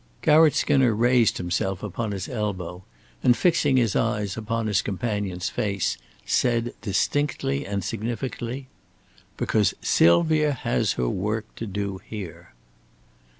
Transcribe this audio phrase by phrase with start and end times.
[0.23, 2.83] Garratt Skinner raised himself upon his elbow,
[3.21, 8.67] and fixing his eyes upon his companion's face, said distinctly and significantly:
[9.37, 12.51] "Because Sylvia has her work to do here."